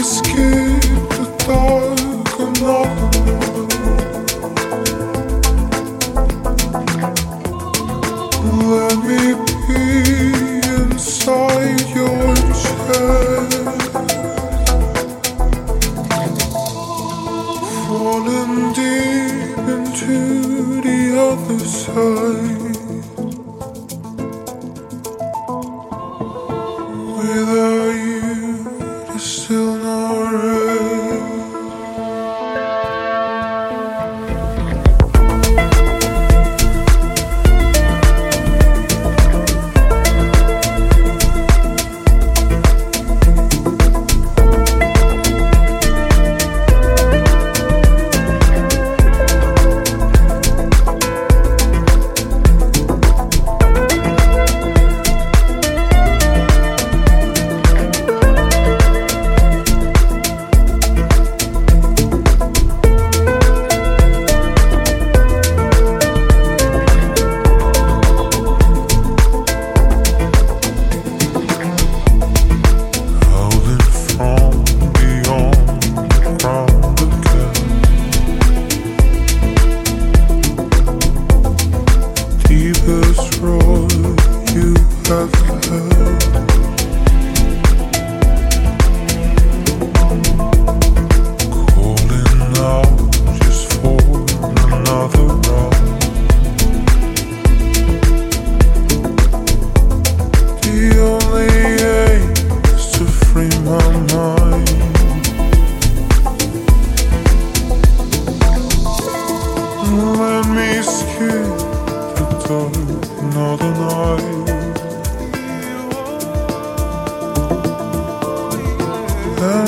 risqué. 0.00 0.69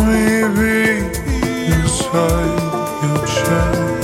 me 0.07 0.49
be 0.57 1.73
inside 1.73 3.03
your 3.03 3.27
chest. 3.27 4.02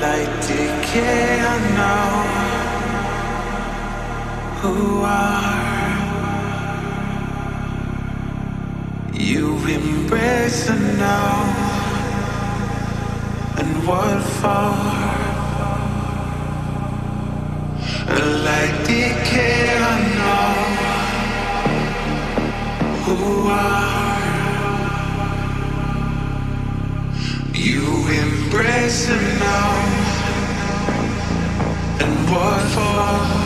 Light 0.00 0.28
decay, 0.42 1.40
I 1.40 1.58
know 1.76 2.08
who 4.60 4.74
are. 5.02 5.56
You 9.14 9.56
embrace 9.66 10.68
and 10.68 10.98
know 10.98 11.34
and 13.56 13.86
what 13.86 14.22
for? 14.38 14.74
Light 18.44 18.76
decay, 18.86 19.78
I 19.78 19.96
know 20.18 20.52
who 23.04 23.48
are 23.48 24.05
embrace 28.56 29.10
and 29.10 29.38
know 29.38 29.70
and 32.00 32.30
what 32.30 32.60
for? 32.74 33.36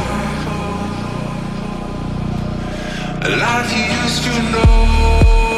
A 3.23 3.37
life 3.37 3.71
you 3.77 3.85
used 4.03 4.23
to 4.25 4.33
know 4.53 5.50